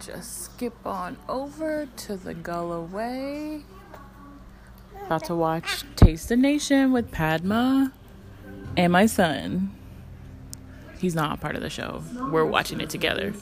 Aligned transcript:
Let 0.00 0.08
me 0.08 0.14
just 0.14 0.44
skip 0.44 0.86
on 0.86 1.18
over 1.28 1.86
to 1.94 2.16
the 2.16 2.32
Gullah 2.32 2.80
Way. 2.80 3.64
About 5.04 5.24
to 5.24 5.34
watch 5.34 5.84
Taste 5.94 6.30
the 6.30 6.36
Nation 6.36 6.90
with 6.92 7.10
Padma 7.10 7.92
and 8.78 8.94
my 8.94 9.04
son. 9.04 9.74
He's 10.98 11.14
not 11.14 11.36
a 11.36 11.40
part 11.40 11.54
of 11.54 11.60
the 11.60 11.68
show. 11.68 12.02
We're 12.30 12.46
watching 12.46 12.80
it 12.80 12.88
together. 12.88 13.34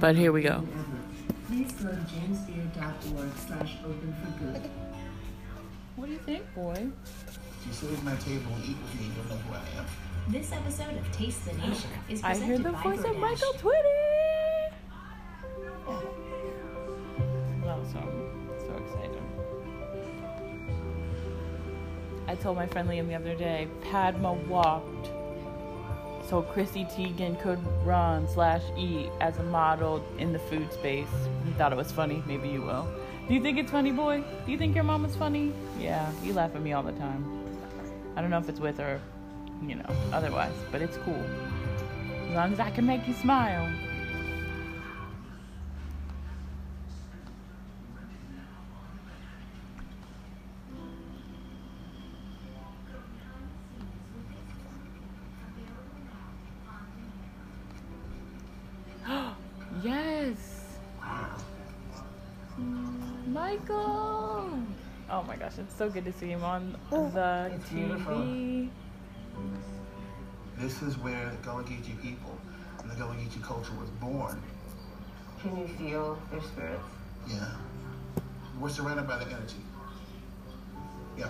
But 0.00 0.16
here 0.16 0.32
we 0.32 0.40
go. 0.40 0.66
Please 1.48 1.72
go 1.72 1.90
to 1.90 1.96
jamesbeard.org 1.96 3.30
slash 3.46 3.76
open 3.84 4.14
for 4.22 4.44
good. 4.44 4.70
What 5.96 6.06
do 6.06 6.12
you 6.12 6.18
think, 6.20 6.54
boy? 6.54 6.88
You 7.66 7.72
sit 7.74 7.92
at 7.92 8.02
my 8.04 8.16
table 8.16 8.54
and 8.54 8.64
eat 8.64 8.76
with 8.82 9.00
me, 9.00 9.10
you'll 9.14 9.36
know 9.36 9.42
who 9.42 9.54
I 9.54 9.80
am. 9.80 9.86
This 10.28 10.50
episode 10.50 10.96
of 10.96 11.12
Taste 11.12 11.44
the 11.44 11.52
Nation 11.52 11.90
is 12.08 12.22
presented 12.22 12.24
I 12.24 12.30
presented 12.30 12.46
hear 12.46 12.58
the 12.58 12.72
by 12.72 12.82
voice 12.82 13.04
of 13.04 13.16
Michael 13.18 13.52
Twitty. 13.58 13.93
Told 22.44 22.58
my 22.58 22.66
friend 22.66 22.90
Liam 22.90 23.08
the 23.08 23.14
other 23.14 23.34
day, 23.34 23.66
Padma 23.90 24.34
walked 24.34 25.08
so 26.28 26.42
Chrissy 26.42 26.84
Teigen 26.84 27.40
could 27.40 27.58
run 27.86 28.28
slash 28.28 28.62
eat 28.76 29.08
as 29.22 29.38
a 29.38 29.42
model 29.44 30.04
in 30.18 30.34
the 30.34 30.38
food 30.38 30.70
space. 30.70 31.08
He 31.46 31.52
thought 31.52 31.72
it 31.72 31.76
was 31.76 31.90
funny. 31.90 32.22
Maybe 32.26 32.50
you 32.50 32.60
will. 32.60 32.86
Do 33.28 33.32
you 33.32 33.40
think 33.40 33.56
it's 33.56 33.70
funny, 33.70 33.92
boy? 33.92 34.22
Do 34.44 34.52
you 34.52 34.58
think 34.58 34.74
your 34.74 34.84
mom 34.84 35.06
is 35.06 35.16
funny? 35.16 35.54
Yeah, 35.80 36.10
you 36.22 36.34
laugh 36.34 36.54
at 36.54 36.60
me 36.60 36.74
all 36.74 36.82
the 36.82 36.92
time. 36.92 37.24
I 38.14 38.20
don't 38.20 38.28
know 38.28 38.38
if 38.38 38.48
it's 38.50 38.60
with 38.60 38.78
or, 38.78 39.00
you 39.66 39.76
know, 39.76 39.96
otherwise, 40.12 40.52
but 40.70 40.82
it's 40.82 40.98
cool. 40.98 41.24
As 42.28 42.34
long 42.34 42.52
as 42.52 42.60
I 42.60 42.68
can 42.68 42.84
make 42.84 43.08
you 43.08 43.14
smile. 43.14 43.66
Michael. 63.58 64.58
Oh 65.10 65.22
my 65.26 65.36
gosh, 65.36 65.58
it's 65.58 65.76
so 65.76 65.88
good 65.88 66.04
to 66.04 66.12
see 66.12 66.28
him 66.28 66.42
on 66.42 66.76
oh. 66.90 67.10
the 67.10 67.52
It's 67.54 67.70
TV. 67.70 68.68
This 70.58 70.82
is 70.82 70.98
where 70.98 71.30
the 71.30 71.36
Gullah 71.36 71.62
Geechee 71.64 72.00
people 72.00 72.36
and 72.80 72.90
the 72.90 72.94
Gullah 72.94 73.14
Geechee 73.14 73.42
culture 73.42 73.72
was 73.80 73.90
born. 73.90 74.42
Can 75.40 75.56
you 75.58 75.68
feel 75.68 76.18
their 76.30 76.40
spirits? 76.40 76.82
Yeah. 77.28 77.48
We're 78.58 78.68
surrounded 78.70 79.06
by 79.06 79.18
the 79.18 79.26
energy. 79.26 79.56
Yeah. 81.18 81.28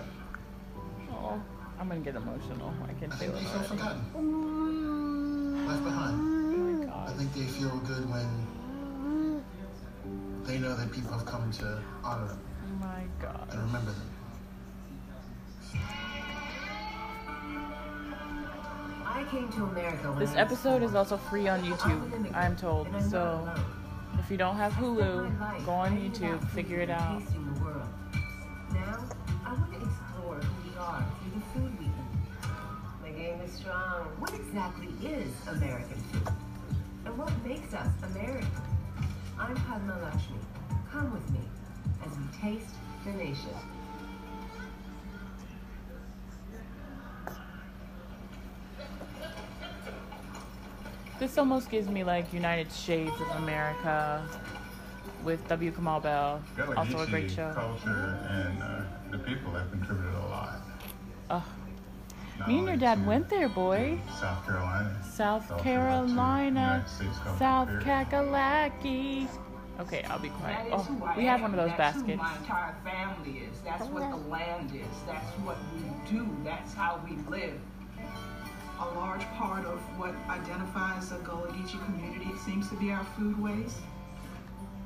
Oh, 1.11 1.41
I'm 1.79 1.87
gonna 1.87 1.99
get 1.99 2.15
emotional. 2.15 2.73
I 2.87 2.93
can 2.93 3.11
I 3.11 3.15
feel 3.17 3.19
think 3.31 3.31
it 3.31 3.33
they 3.33 3.39
feel 3.41 3.49
already. 3.55 3.67
forgotten. 3.67 5.67
Left 5.67 5.83
behind. 5.83 6.15
Oh 6.17 6.87
my 6.87 7.11
I 7.11 7.13
think 7.17 7.33
they 7.33 7.41
feel 7.41 7.75
good 7.85 8.09
when 8.09 8.47
they 10.45 10.59
know 10.59 10.75
that 10.75 10.91
people 10.91 11.11
have 11.11 11.25
come 11.25 11.51
to 11.51 11.81
honor 12.03 12.27
them 12.27 12.39
Oh 12.67 12.85
my 12.85 13.03
god. 13.21 13.47
and 13.51 13.61
remember 13.63 13.91
them. 13.91 14.09
I 19.07 19.23
came 19.31 19.49
to 19.53 19.63
America 19.65 20.09
when 20.11 20.19
This 20.19 20.31
I 20.31 20.43
was 20.43 20.51
episode 20.51 20.83
is 20.83 20.95
also 20.95 21.17
free 21.17 21.47
on 21.47 21.63
YouTube, 21.63 22.33
I'm 22.35 22.55
told. 22.55 22.87
I'm 22.87 23.09
So 23.09 23.49
if 24.19 24.29
you 24.29 24.37
don't 24.37 24.55
have 24.57 24.73
I 24.73 24.75
spent 24.75 24.97
my 24.97 25.03
Hulu, 25.03 25.39
life 25.39 25.65
go 25.65 25.71
on 25.71 25.93
writing 25.93 26.11
YouTube, 26.11 26.47
figure 26.49 26.79
it 26.79 26.89
out. 26.89 27.21
the 27.25 27.63
world. 27.63 27.87
Now, 28.73 29.03
I 29.45 29.53
want 29.53 29.71
to 29.73 29.77
explore 29.87 30.35
who 30.35 30.69
we 30.69 30.77
are 30.77 31.05
through 31.21 31.39
the 31.39 31.45
food 31.69 31.79
we 31.79 31.85
eat. 31.85 31.91
The 33.03 33.09
game 33.21 33.39
is 33.41 33.51
strong. 33.53 34.05
What 34.19 34.33
exactly 34.33 34.89
is 35.07 35.31
American 35.47 35.97
food? 36.11 36.33
And 37.05 37.17
what 37.17 37.31
makes 37.45 37.73
us 37.73 37.87
American? 38.03 38.49
I'm 39.47 39.55
Padma 39.57 39.99
Lakshmi. 40.01 40.37
Come 40.91 41.13
with 41.13 41.29
me 41.29 41.39
as 42.03 42.17
we 42.17 42.23
taste 42.41 42.73
the 43.05 43.11
nation. 43.11 43.51
This 51.19 51.37
almost 51.37 51.69
gives 51.69 51.87
me 51.87 52.03
like 52.03 52.33
United 52.33 52.71
Shades 52.71 53.11
of 53.21 53.43
America 53.43 54.27
with 55.23 55.47
W. 55.47 55.71
Kamau 55.71 56.01
Bell. 56.01 56.41
Gullah 56.57 56.77
Also 56.77 56.97
a 57.01 57.05
great 57.05 57.29
show. 57.29 57.51
Culture 57.53 58.17
and 58.27 58.63
uh, 58.63 58.81
the 59.11 59.19
people 59.19 59.51
have 59.51 59.69
contributed 59.69 60.11
a 60.11 60.19
lot. 60.27 60.34
Ugh. 62.45 62.51
Not 62.51 62.53
Me 62.53 62.59
and 62.59 62.67
your 62.67 62.77
dad 62.77 63.05
went 63.05 63.29
there, 63.29 63.49
boy. 63.49 63.99
South 64.19 64.45
Carolina. 64.45 64.95
South 65.03 65.63
Carolina, 65.63 66.45
United 66.45 66.89
States 66.89 67.17
Culture 67.19 67.39
South 67.39 67.67
period. 67.67 67.85
Kakalaki. 67.85 69.27
Okay, 69.79 70.03
I'll 70.03 70.19
be 70.19 70.29
quiet. 70.29 70.67
Oh, 70.71 71.13
we 71.17 71.25
have 71.25 71.41
one 71.41 71.51
of 71.51 71.57
those 71.57 71.75
That's 71.77 71.97
who 71.97 72.03
baskets. 72.03 72.21
my 72.21 72.37
entire 72.37 72.75
family 72.83 73.39
is. 73.39 73.59
That's 73.61 73.85
what 73.87 74.09
the 74.09 74.29
land 74.29 74.71
is. 74.73 74.87
That's 75.05 75.25
what 75.43 75.57
we 75.73 76.17
do. 76.17 76.27
That's 76.43 76.73
how 76.73 77.01
we 77.03 77.17
live. 77.29 77.59
A 78.79 78.85
large 78.95 79.23
part 79.37 79.65
of 79.65 79.79
what 79.97 80.13
identifies 80.29 81.09
the 81.09 81.17
Gullah 81.17 81.47
Geechee 81.47 81.83
community 81.85 82.29
seems 82.45 82.69
to 82.69 82.75
be 82.75 82.91
our 82.91 83.03
food 83.17 83.35
foodways. 83.35 83.73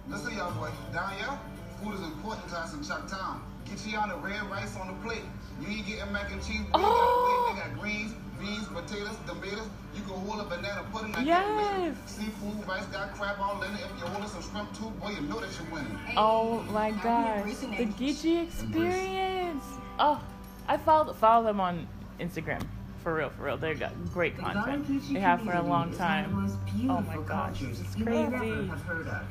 Listen, 0.07 0.35
y'all 0.37 0.51
boy. 0.53 0.69
Down 0.91 1.13
here, 1.13 1.39
food 1.83 1.93
is 1.95 2.01
important 2.01 2.47
to 2.49 2.55
us 2.57 2.73
in 2.73 2.79
Chucktown. 2.79 3.41
Get 3.69 3.85
you 3.85 3.97
on 3.97 4.09
the 4.09 4.15
red 4.17 4.41
rice 4.49 4.75
on 4.77 4.87
the 4.87 4.93
plate. 5.07 5.21
You 5.61 5.67
ain't 5.67 5.85
getting 5.87 6.11
mac 6.13 6.31
and 6.31 6.41
cheese. 6.43 6.61
We 6.61 6.69
Oh. 6.73 7.53
got, 7.55 7.55
they 7.55 7.69
got 7.69 7.79
greens, 7.81 8.13
beans, 8.39 8.67
potatoes, 8.67 9.17
tomatoes. 9.27 9.67
You 9.95 10.01
can 10.03 10.13
hold 10.13 10.39
a 10.39 10.43
banana 10.45 10.85
pudding. 10.91 11.13
I 11.15 11.23
Yes. 11.23 11.45
get 11.81 11.87
it. 11.87 12.09
Seafood, 12.09 12.67
rice, 12.67 12.85
got 12.85 13.13
crab 13.13 13.37
all 13.41 13.61
in 13.63 13.73
it. 13.73 13.81
If 13.81 13.99
you're 13.99 14.07
holding 14.09 14.29
some 14.29 14.41
shrimp 14.41 14.73
too, 14.73 14.89
boy, 15.01 15.09
you 15.09 15.21
know 15.21 15.39
that 15.39 15.49
you're 15.59 15.73
winning. 15.73 15.97
Oh 16.15 16.61
my 16.71 16.87
I'm 16.87 16.99
gosh, 16.99 17.55
the 17.57 17.81
age. 17.81 17.89
Geechee 17.97 18.43
experience. 18.43 19.63
Oh, 19.99 20.21
I 20.67 20.77
follow 20.77 21.11
follow 21.13 21.45
them 21.45 21.59
on 21.59 21.87
Instagram. 22.19 22.61
For 23.03 23.15
real, 23.15 23.29
for 23.29 23.43
real. 23.43 23.57
They 23.57 23.73
got 23.75 23.91
great 24.13 24.37
content. 24.37 24.87
Geechee 24.87 25.13
They 25.13 25.19
have 25.19 25.41
for 25.41 25.51
a 25.53 25.61
long 25.61 25.63
is 25.63 25.69
one 25.69 25.83
of 25.89 25.91
the 25.91 25.97
time. 25.97 26.89
Oh 26.89 27.01
my 27.01 27.15
gosh, 27.25 27.59
cultures 27.59 27.79
this 27.79 27.89
is 27.89 27.97
you 27.97 28.05
may 28.05 28.23
never 28.23 28.37
crazy. 28.37 28.67
have 28.67 28.81
heard 28.83 29.07
of. 29.07 29.23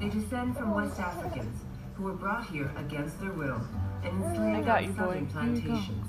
They 0.00 0.08
descend 0.08 0.56
from 0.56 0.74
West 0.74 0.98
Africans 1.00 1.60
who 1.98 2.04
were 2.04 2.12
brought 2.12 2.46
here 2.46 2.70
against 2.76 3.20
their 3.20 3.32
will 3.32 3.60
and 4.04 4.24
enslaved 4.24 4.68
I 4.68 4.84
got 4.84 4.84
on 4.84 4.96
southern 4.96 5.26
Here 5.26 5.42
you 5.42 5.60
go. 5.62 5.68
plantations. 5.68 6.06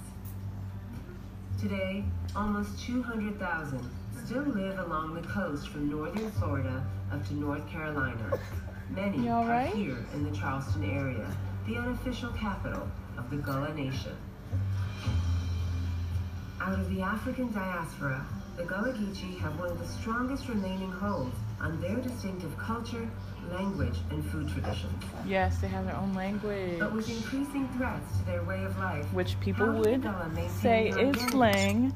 Today, 1.60 2.06
almost 2.36 2.80
200,000 2.86 3.90
still 4.24 4.44
live 4.44 4.78
along 4.78 5.16
the 5.16 5.28
coast 5.28 5.70
from 5.70 5.90
northern 5.90 6.30
Florida 6.34 6.86
up 7.12 7.28
to 7.28 7.34
North 7.34 7.68
Carolina. 7.68 8.40
Many 8.92 9.30
are 9.30 9.66
here 9.66 10.06
in 10.14 10.24
the 10.24 10.36
Charleston 10.38 10.84
area, 10.84 11.36
the 11.68 11.78
unofficial 11.78 12.30
capital 12.34 12.88
of 13.18 13.30
the 13.32 13.38
Gullah 13.38 13.74
Nation. 13.74 14.16
Out 16.62 16.78
of 16.80 16.94
the 16.94 17.02
African 17.02 17.52
diaspora, 17.52 18.26
the 18.58 18.64
Gullah 18.64 18.94
Geechee 18.94 19.40
have 19.40 19.58
one 19.60 19.72
of 19.72 19.80
the 19.80 19.88
strongest 19.88 20.48
remaining 20.50 20.92
holds 20.92 21.36
on 21.60 21.80
their 21.82 21.96
distinctive 21.96 22.56
culture, 22.58 23.10
language, 23.54 23.96
and 24.12 24.24
food 24.32 24.48
traditions. 24.50 25.04
Yes, 25.28 25.60
they 25.60 25.68
have 25.68 25.86
their 25.86 25.96
own 25.96 26.14
language, 26.14 26.80
But 26.80 26.94
with 26.94 27.10
increasing 27.10 27.68
threats 27.78 28.18
to 28.20 28.26
their 28.26 28.44
way 28.44 28.64
of 28.64 28.78
life, 28.80 29.06
which 29.14 29.40
people 29.40 29.66
how 29.66 29.72
will 29.74 29.84
the 29.84 30.32
would 30.36 30.52
say 30.62 30.90
is 30.90 31.20
slang. 31.30 31.94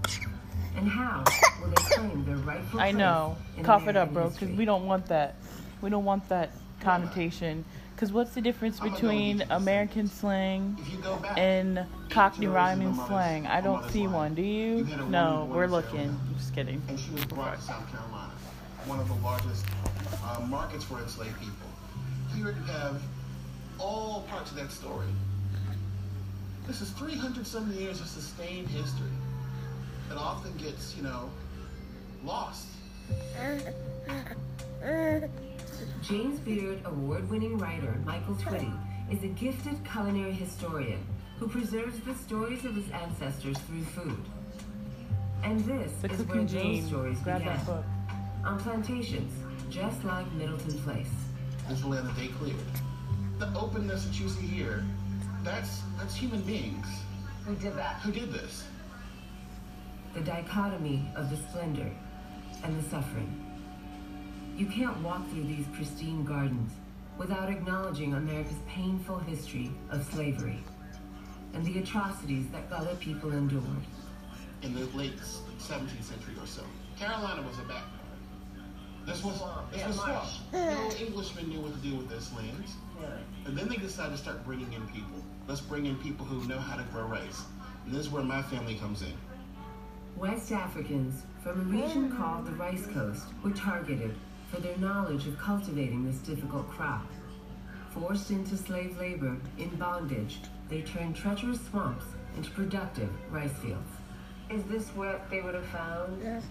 And 0.75 0.87
how 0.87 1.23
will 1.61 1.69
they 1.69 1.75
claim 1.75 2.25
their 2.25 2.37
rightful 2.37 2.79
I 2.79 2.91
know. 2.91 3.37
in 3.57 3.63
Cough 3.63 3.87
it 3.87 3.95
up, 3.95 4.11
bro, 4.13 4.29
because 4.29 4.49
we 4.49 4.65
don't 4.65 4.85
want 4.85 5.05
that. 5.07 5.35
We 5.81 5.89
don't 5.89 6.05
want 6.05 6.27
that 6.29 6.51
connotation. 6.81 7.63
Because 7.95 8.11
what's 8.11 8.33
the 8.33 8.41
difference 8.41 8.79
between 8.79 9.43
American 9.51 10.07
slang 10.07 10.75
If 10.81 10.91
you 10.91 10.97
go 10.97 11.15
back, 11.17 11.37
and 11.37 11.85
Cockney 12.09 12.47
rhyming 12.47 12.95
slang? 13.07 13.45
I 13.47 13.61
don't 13.61 13.87
see 13.91 14.07
line. 14.07 14.13
one. 14.13 14.33
Do 14.35 14.41
you? 14.41 14.77
You 14.85 15.05
No, 15.09 15.47
we're 15.51 15.67
looking. 15.67 15.91
Carolina. 15.91 16.19
I'm 16.27 16.35
just 16.35 16.55
kidding. 16.55 16.81
and 16.89 16.99
she 16.99 17.11
was 17.11 17.23
brought 17.25 17.55
to 17.55 17.61
South 17.61 17.87
Carolina, 17.91 18.31
one 18.87 18.99
of 18.99 19.07
the 19.07 19.13
largest 19.15 19.63
uh, 20.23 20.39
markets 20.47 20.83
for 20.83 20.99
enslaved 20.99 21.37
people. 21.39 21.67
Here 22.35 22.47
you 22.47 22.63
have 22.73 23.01
all 23.79 24.21
parts 24.29 24.51
of 24.51 24.57
that 24.57 24.71
story. 24.71 25.07
This 26.67 26.81
is 26.81 26.89
300 26.91 27.45
some 27.45 27.71
years 27.73 27.99
of 27.99 28.07
sustained 28.07 28.67
history 28.69 29.09
that 30.09 30.17
often 30.17 30.55
gets, 30.57 30.95
you 30.95 31.03
know, 31.03 31.29
lost. 32.23 32.67
James 36.01 36.39
Beard 36.39 36.79
award-winning 36.85 37.57
writer 37.57 37.95
Michael 38.05 38.35
Twitty 38.35 38.71
is 39.11 39.23
a 39.23 39.27
gifted 39.27 39.77
culinary 39.89 40.31
historian 40.33 40.99
who 41.37 41.47
preserves 41.47 41.99
the 42.01 42.15
stories 42.15 42.63
of 42.65 42.75
his 42.75 42.89
ancestors 42.91 43.57
through 43.59 43.83
food. 43.83 44.23
And 45.43 45.59
this 45.65 45.91
The 46.01 46.11
is 46.11 46.19
where 46.19 46.37
Cooking 46.39 46.75
those 46.79 46.85
stories 46.87 47.19
Grab 47.19 47.39
began. 47.39 47.57
that 47.57 47.65
book. 47.65 47.83
on 48.45 48.59
plantations, 48.59 49.33
just 49.73 50.03
like 50.03 50.31
Middleton 50.33 50.77
Place. 50.83 51.07
This 51.67 51.77
is 51.77 51.81
the 51.83 51.89
land 51.89 52.07
that 52.07 52.15
they 52.15 52.27
cleared. 52.27 52.57
The 53.39 53.51
openness 53.57 54.05
that 54.05 54.19
you 54.19 54.29
see 54.29 54.45
here, 54.45 54.83
that's 55.43 55.81
that's 55.97 56.15
human 56.15 56.41
beings 56.41 56.85
Who 57.45 57.55
did 57.55 57.75
that? 57.75 57.95
who 58.01 58.11
did 58.11 58.31
this. 58.31 58.65
The 60.13 60.21
dichotomy 60.21 61.03
of 61.15 61.29
the 61.31 61.37
splendor 61.37 61.89
and 62.63 62.79
the 62.79 62.87
suffering. 62.89 63.39
You 64.55 64.67
can't 64.67 64.95
walk 65.01 65.27
through 65.31 65.45
these 65.45 65.65
pristine 65.73 66.23
gardens 66.23 66.71
without 67.17 67.49
acknowledging 67.49 68.13
America's 68.13 68.59
painful 68.67 69.17
history 69.19 69.71
of 69.89 70.05
slavery 70.13 70.59
and 71.55 71.65
the 71.65 71.79
atrocities 71.79 72.45
that 72.51 72.69
Gullah 72.69 72.95
people 72.99 73.31
endured. 73.31 73.63
in 74.61 74.73
the 74.75 74.85
late 74.97 75.17
17th 75.59 76.03
century 76.03 76.33
or 76.39 76.45
so. 76.47 76.61
Carolina 76.97 77.41
was 77.41 77.57
a 77.57 77.61
backwater. 77.63 78.02
This 79.05 79.23
was 79.23 79.43
this 79.71 79.85
was 79.85 79.95
swamp. 79.95 80.13
marsh. 80.13 80.37
No 80.53 81.05
Englishman 81.05 81.49
knew 81.49 81.59
what 81.59 81.73
to 81.73 81.79
do 81.79 81.95
with 81.95 82.09
this 82.09 82.33
land. 82.35 82.63
Yeah. 83.01 83.07
And 83.45 83.57
then 83.57 83.67
they 83.67 83.75
decided 83.75 84.11
to 84.11 84.17
start 84.17 84.45
bringing 84.45 84.71
in 84.73 84.87
people. 84.87 85.23
Let's 85.47 85.61
bring 85.61 85.85
in 85.85 85.97
people 85.97 86.25
who 86.25 86.47
know 86.47 86.59
how 86.59 86.77
to 86.77 86.83
grow 86.91 87.03
rice. 87.03 87.43
And 87.85 87.93
this 87.93 88.05
is 88.05 88.11
where 88.11 88.23
my 88.23 88.41
family 88.43 88.75
comes 88.75 89.01
in. 89.01 89.13
West 90.15 90.51
Africans 90.51 91.23
from 91.41 91.59
a 91.59 91.63
region 91.63 92.15
called 92.15 92.45
the 92.45 92.51
Rice 92.51 92.85
Coast 92.87 93.25
were 93.43 93.51
targeted 93.51 94.15
for 94.49 94.61
their 94.61 94.77
knowledge 94.77 95.27
of 95.27 95.37
cultivating 95.37 96.05
this 96.05 96.17
difficult 96.17 96.69
crop. 96.69 97.05
Forced 97.89 98.31
into 98.31 98.55
slave 98.55 98.97
labor 98.97 99.35
in 99.57 99.69
bondage, 99.75 100.39
they 100.69 100.81
turned 100.81 101.15
treacherous 101.15 101.59
swamps 101.69 102.05
into 102.37 102.49
productive 102.51 103.09
rice 103.31 103.57
fields. 103.57 103.89
Is 104.49 104.63
this 104.65 104.89
what 104.89 105.29
they 105.29 105.41
would 105.41 105.55
have 105.55 105.65
found 105.65 106.43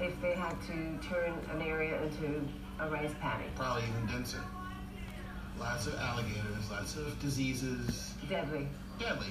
if 0.00 0.20
they 0.20 0.34
had 0.34 0.60
to 0.62 1.08
turn 1.08 1.34
an 1.52 1.62
area 1.62 2.02
into 2.02 2.42
a 2.80 2.88
rice 2.88 3.14
paddy? 3.20 3.44
Probably 3.54 3.84
even 3.88 4.06
denser. 4.06 4.40
Lots 5.58 5.86
of 5.86 5.94
alligators, 5.96 6.70
lots 6.70 6.96
of 6.96 7.18
diseases. 7.20 8.14
Deadly. 8.28 8.68
Deadly. 8.98 9.28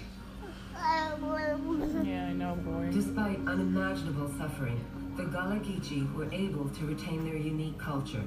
Yeah, 2.04 2.28
I 2.30 2.34
know, 2.34 2.56
boy. 2.56 2.90
Despite 2.92 3.38
unimaginable 3.48 4.30
suffering, 4.38 4.84
the 5.16 5.26
Gullah 5.26 5.60
Geechee 5.60 6.14
were 6.16 6.32
able 6.34 6.70
to 6.70 6.86
retain 6.86 7.26
their 7.26 7.38
unique 7.38 7.78
culture 7.78 8.24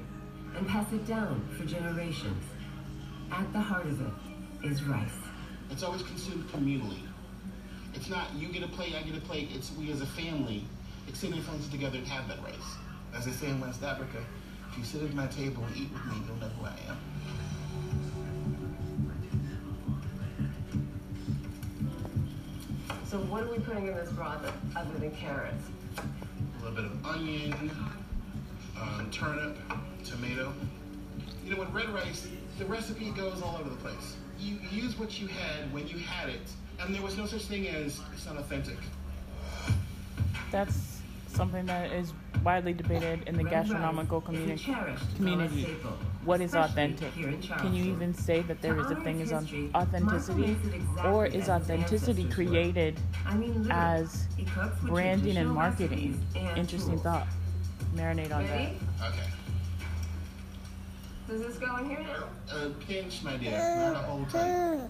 and 0.55 0.67
pass 0.67 0.91
it 0.93 1.05
down 1.05 1.47
for 1.57 1.65
generations. 1.65 2.43
At 3.31 3.51
the 3.51 3.59
heart 3.59 3.85
of 3.85 4.01
it 4.01 4.13
is 4.63 4.83
rice. 4.83 5.11
It's 5.69 5.83
always 5.83 6.01
consumed 6.03 6.49
communally. 6.49 7.01
It's 7.93 8.09
not 8.09 8.33
you 8.35 8.47
get 8.49 8.63
a 8.63 8.67
plate, 8.67 8.95
I 8.95 9.01
get 9.03 9.17
a 9.17 9.21
plate. 9.21 9.49
It's 9.53 9.71
we 9.73 9.91
as 9.91 10.01
a 10.01 10.05
family 10.05 10.63
extending 11.07 11.41
friends 11.41 11.67
together 11.69 11.97
and 11.97 12.07
have 12.07 12.27
that 12.27 12.41
rice. 12.43 12.75
As 13.15 13.25
they 13.25 13.31
say 13.31 13.47
in 13.47 13.59
West 13.59 13.83
Africa, 13.83 14.23
if 14.71 14.77
you 14.77 14.83
sit 14.83 15.01
at 15.01 15.13
my 15.13 15.27
table 15.27 15.63
and 15.63 15.75
eat 15.77 15.91
with 15.91 16.05
me, 16.05 16.15
you'll 16.27 16.37
know 16.37 16.47
who 16.47 16.65
I 16.65 16.75
am. 16.89 16.97
So 23.05 23.17
what 23.19 23.43
are 23.43 23.49
we 23.49 23.59
putting 23.59 23.87
in 23.87 23.95
this 23.95 24.11
broth 24.11 24.51
other 24.75 24.99
than 24.99 25.11
carrots? 25.11 25.63
A 25.97 26.63
little 26.63 26.75
bit 26.75 26.85
of 26.85 27.05
onion, 27.05 27.71
um, 28.79 29.09
turnip, 29.11 29.57
tomato. 30.03 30.53
You 31.45 31.53
know, 31.53 31.59
with 31.61 31.69
red 31.69 31.89
rice, 31.89 32.27
the 32.59 32.65
recipe 32.65 33.11
goes 33.11 33.41
all 33.41 33.55
over 33.59 33.69
the 33.69 33.77
place. 33.77 34.17
You 34.37 34.57
use 34.71 34.99
what 34.99 35.19
you 35.21 35.27
had 35.27 35.71
when 35.73 35.87
you 35.87 35.97
had 35.97 36.29
it, 36.29 36.51
and 36.79 36.93
there 36.93 37.01
was 37.01 37.17
no 37.17 37.25
such 37.25 37.43
thing 37.43 37.67
as 37.69 38.01
it's 38.13 38.25
not 38.25 38.37
authentic. 38.37 38.77
That's 40.51 40.96
something 41.37 41.65
that 41.67 41.91
is 41.91 42.13
widely 42.43 42.73
debated 42.73 43.21
in 43.27 43.37
the 43.37 43.43
gastronomical 43.43 44.21
rice 44.21 44.25
community. 44.25 44.75
community. 45.15 45.63
What 46.25 46.41
is 46.41 46.55
authentic? 46.55 47.13
Can 47.13 47.73
you 47.73 47.85
even 47.85 48.13
say 48.13 48.41
that 48.41 48.61
there 48.61 48.77
is 48.79 48.89
a 48.89 48.95
thing 48.95 49.21
as 49.21 49.31
authenticity, 49.31 50.03
Michael 50.03 50.35
makes 50.35 50.65
it 50.65 50.73
exactly 50.73 51.11
or 51.11 51.25
is 51.27 51.47
authenticity 51.47 52.27
created 52.29 52.99
I 53.25 53.35
mean, 53.35 53.63
literally, 53.63 53.71
as 53.71 54.27
he 54.35 54.43
cooks 54.45 54.81
with 54.81 54.91
branding 54.91 55.37
and 55.37 55.51
marketing? 55.51 56.19
Interesting 56.55 56.97
thought. 56.99 57.27
Marinate 57.95 58.33
on 58.33 58.43
Ready? 58.45 58.77
Okay. 59.01 59.19
Does 61.29 61.41
this 61.41 61.57
go 61.57 61.77
in 61.77 61.89
here 61.89 62.01
now? 62.01 62.55
A 62.55 62.69
pinch, 62.69 63.21
my 63.21 63.37
dear, 63.37 63.51
not 63.51 63.95
a 63.95 63.99
whole 63.99 64.25
ton. 64.25 64.89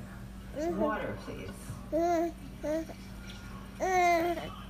Water, 0.78 1.18
please. 1.26 1.50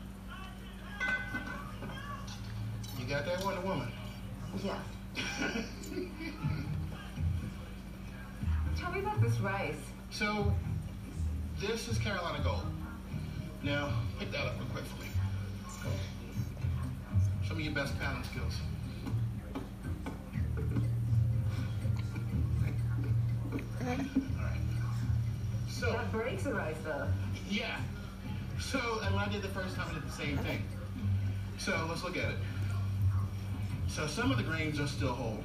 You 3.08 3.14
got 3.14 3.26
that 3.26 3.44
Wonder 3.44 3.62
Woman? 3.62 3.88
Yeah. 4.64 4.78
Tell 8.78 8.92
me 8.92 9.00
about 9.00 9.22
this 9.22 9.40
rice. 9.40 9.76
So, 10.12 10.54
this 11.60 11.88
is 11.88 11.98
Carolina 12.00 12.44
Gold. 12.44 12.66
Now, 13.64 13.94
pick 14.20 14.30
that 14.32 14.42
up 14.42 14.56
real 14.60 14.68
quick 14.74 14.84
for 14.84 15.02
me. 15.02 15.08
Show 17.48 17.56
me 17.56 17.64
your 17.64 17.74
best 17.74 17.98
pounding 17.98 18.24
skills. 18.26 18.56
All 23.82 23.88
right. 23.88 24.06
So, 25.70 25.92
That 25.94 26.12
breaks 26.12 26.44
the 26.44 26.54
rice, 26.54 26.76
though. 26.84 27.08
yeah. 27.50 27.78
So, 28.60 28.80
and 29.04 29.16
when 29.16 29.24
I 29.24 29.30
did 29.32 29.42
the 29.44 29.48
first 29.50 29.76
time, 29.76 29.88
I 29.92 29.94
did 29.94 30.04
the 30.06 30.12
same 30.12 30.38
thing. 30.40 30.62
So, 31.58 31.86
let's 31.90 32.04
look 32.04 32.18
at 32.18 32.32
it. 32.32 32.38
So, 33.98 34.06
some 34.06 34.30
of 34.30 34.38
the 34.38 34.44
grains 34.44 34.80
are 34.80 34.86
still 34.86 35.12
whole, 35.12 35.40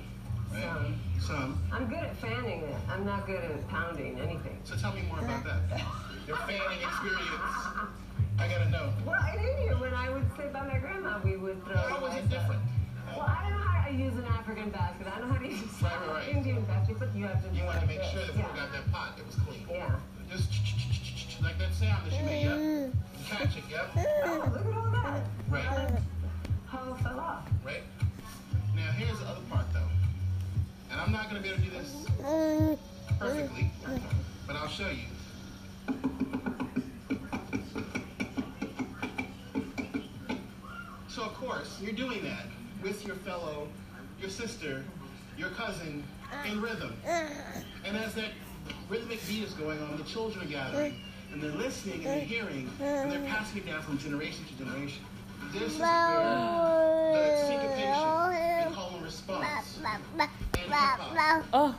right? 0.52 0.60
Some. 0.62 1.00
Some. 1.22 1.62
I'm 1.72 1.88
good 1.88 2.04
at 2.04 2.14
fanning 2.18 2.60
it. 2.60 2.76
I'm 2.86 3.06
not 3.06 3.26
good 3.26 3.42
at 3.42 3.66
pounding 3.68 4.20
anything. 4.20 4.58
So, 4.64 4.76
tell 4.76 4.92
me 4.92 5.00
more 5.08 5.20
about 5.20 5.42
that. 5.46 5.80
Your 6.28 6.36
fanning 6.36 6.84
experience. 6.84 7.40
I 8.38 8.48
gotta 8.52 8.68
know. 8.68 8.92
Well, 9.06 9.16
I 9.18 9.36
knew 9.36 9.72
when 9.80 9.94
I 9.94 10.10
would 10.10 10.26
sit 10.36 10.52
by 10.52 10.66
my 10.66 10.76
grandma, 10.76 11.18
we 11.24 11.38
would 11.38 11.64
throw. 11.64 11.76
How 11.76 12.02
was 12.02 12.14
it 12.14 12.28
different? 12.28 12.60
Well, 13.16 13.24
I 13.24 13.48
don't 13.48 13.58
know 13.58 13.64
how 13.64 13.88
to 13.88 13.94
use 13.94 14.12
an 14.18 14.24
African 14.26 14.68
basket. 14.68 15.06
I 15.06 15.20
know 15.20 15.32
how 15.32 15.38
to 15.40 15.48
use 15.48 15.82
Right, 15.82 15.92
right, 16.00 16.08
right. 16.08 16.28
Indian 16.28 16.62
basket, 16.66 16.98
but 16.98 17.16
you 17.16 17.24
have 17.24 17.42
to. 17.42 17.56
You 17.56 17.64
want 17.64 17.80
to 17.80 17.86
make 17.86 18.00
this. 18.00 18.10
sure 18.10 18.20
that 18.20 18.36
yeah. 18.36 18.42
when 18.48 18.54
you 18.54 18.60
got 18.60 18.72
that 18.72 18.92
pot, 18.92 19.14
it 19.16 19.24
was 19.24 19.36
clean. 19.36 19.64
Yeah. 19.70 19.96
Just 20.30 20.52
like 21.42 21.58
that 21.58 21.72
sound 21.72 22.04
that 22.04 22.20
you 22.20 22.26
made, 22.26 22.44
yep. 22.44 22.92
Catch 23.24 23.56
it, 23.56 23.64
yep. 23.70 23.88
Oh, 23.96 24.52
look 24.52 24.66
at 24.66 24.76
all 24.76 24.90
that. 24.92 25.22
Right, 25.48 25.90
How 26.66 26.94
fell 26.96 27.18
off. 27.18 27.48
right. 27.64 27.80
Now 28.92 28.98
here's 29.06 29.18
the 29.20 29.26
other 29.26 29.40
part 29.50 29.64
though. 29.72 29.88
And 30.90 31.00
I'm 31.00 31.12
not 31.12 31.28
gonna 31.28 31.40
be 31.40 31.48
able 31.48 31.62
to 31.62 31.64
do 31.64 31.70
this 31.70 32.04
perfectly, 33.18 33.70
but 34.46 34.54
I'll 34.56 34.68
show 34.68 34.90
you. 34.90 35.06
So 41.08 41.22
of 41.22 41.32
course, 41.34 41.78
you're 41.80 41.94
doing 41.94 42.22
that 42.24 42.44
with 42.82 43.06
your 43.06 43.16
fellow, 43.16 43.68
your 44.20 44.28
sister, 44.28 44.84
your 45.38 45.48
cousin 45.50 46.04
in 46.50 46.60
rhythm. 46.60 46.94
And 47.06 47.96
as 47.96 48.12
that 48.14 48.32
rhythmic 48.90 49.26
beat 49.26 49.44
is 49.44 49.54
going 49.54 49.82
on, 49.82 49.96
the 49.96 50.04
children 50.04 50.44
are 50.44 50.50
gathering 50.50 51.00
and 51.32 51.42
they're 51.42 51.50
listening 51.52 52.04
and 52.04 52.20
they're 52.20 52.20
hearing 52.20 52.68
and 52.78 53.10
they're 53.10 53.26
passing 53.26 53.62
it 53.62 53.66
down 53.66 53.80
from 53.80 53.96
generation 53.96 54.44
to 54.44 54.64
generation. 54.64 55.02
This 55.50 55.72
is 55.72 55.78
where 55.78 55.88
the 57.14 57.46
syncopation 57.46 58.21
Oh, 60.74 61.74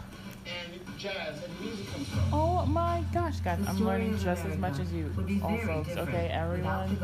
and 0.45 0.99
jazz 0.99 1.43
and 1.43 1.59
music 1.59 1.91
comes 1.91 2.07
from. 2.09 2.19
oh 2.31 2.65
my 2.67 3.03
gosh, 3.11 3.39
guys! 3.39 3.59
I'm 3.67 3.83
learning 3.83 4.19
just 4.19 4.45
as 4.45 4.57
much 4.57 4.77
as 4.79 4.91
you, 4.93 5.11
all 5.43 5.57
folks. 5.59 5.89
Okay, 5.89 6.29
everyone. 6.31 6.95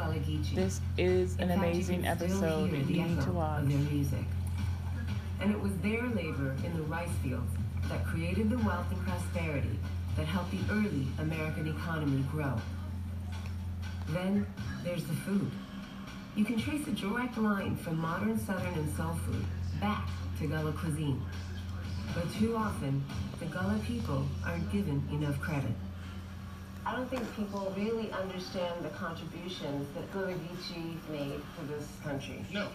This 0.54 0.82
is 0.98 1.36
an 1.40 1.52
amazing 1.52 2.06
episode. 2.06 2.70
hear 2.70 2.80
You 2.82 3.04
need 3.06 3.22
to 3.22 3.32
watch. 3.32 3.64
Of 3.64 3.92
music. 3.92 4.26
And 5.42 5.52
it 5.52 5.60
was 5.60 5.76
their 5.78 6.04
labor 6.04 6.56
in 6.64 6.76
the 6.76 6.84
rice 6.84 7.10
fields 7.24 7.52
that 7.88 8.06
created 8.06 8.52
the 8.52 8.58
wealth 8.58 8.92
and 8.92 9.02
prosperity 9.08 9.80
that 10.16 10.26
helped 10.26 10.52
the 10.52 10.60
early 10.72 11.08
American 11.18 11.68
economy 11.68 12.24
grow. 12.32 12.54
Then 14.10 14.46
there's 14.84 15.06
the 15.06 15.14
food. 15.14 15.50
You 16.36 16.46
can 16.46 16.60
trace 16.60 16.86
a 16.88 16.92
direct 16.92 17.38
line 17.38 17.78
from 17.78 17.98
modern 18.00 18.38
Southern 18.40 18.74
and 18.76 18.96
soul 18.96 19.16
food 19.26 19.46
back 19.80 20.08
to 20.40 20.48
Gullah 20.48 20.74
cuisine. 20.74 21.22
But 22.16 22.34
too 22.34 22.56
often, 22.56 23.04
the 23.40 23.46
Gullah 23.46 23.80
people 23.86 24.26
aren't 24.46 24.72
given 24.72 25.04
enough 25.12 25.40
credit. 25.40 25.72
I 26.86 26.96
don't 26.96 27.10
think 27.10 27.24
people 27.36 27.72
really 27.78 28.12
understand 28.12 28.84
the 28.84 28.90
contributions 28.90 29.88
that 29.94 30.12
Gullah 30.12 30.34
Geechee 30.34 30.96
made 31.12 31.40
to 31.60 31.66
this 31.68 31.88
country. 32.04 32.44
No, 32.52 32.68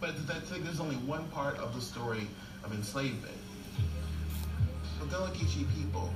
but 0.00 0.26
that's 0.26 0.52
like 0.52 0.62
there's 0.62 0.80
only 0.80 0.96
one 0.96 1.26
part 1.28 1.56
of 1.58 1.74
the 1.74 1.80
story 1.80 2.28
of 2.62 2.72
enslavement. 2.72 3.34
The 5.00 5.06
Gullah 5.06 5.30
Geechee 5.30 5.66
people, 5.74 6.10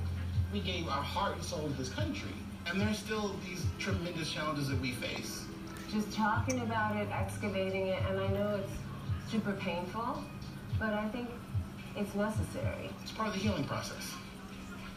we 0.53 0.61
gave 0.61 0.87
our 0.87 1.03
heart 1.03 1.35
and 1.35 1.43
soul 1.43 1.63
to 1.63 1.73
this 1.73 1.89
country, 1.89 2.33
and 2.67 2.79
there's 2.79 2.97
still 2.97 3.35
these 3.45 3.65
tremendous 3.79 4.31
challenges 4.31 4.69
that 4.69 4.79
we 4.79 4.91
face. 4.91 5.43
Just 5.91 6.11
talking 6.13 6.61
about 6.61 6.95
it, 6.95 7.09
excavating 7.11 7.87
it, 7.87 8.01
and 8.09 8.19
I 8.19 8.27
know 8.27 8.61
it's 8.63 9.31
super 9.31 9.53
painful, 9.53 10.23
but 10.79 10.93
I 10.93 11.09
think 11.09 11.27
it's 11.97 12.15
necessary. 12.15 12.89
It's 13.01 13.11
part 13.11 13.29
of 13.29 13.33
the 13.33 13.39
healing 13.39 13.65
process. 13.65 14.13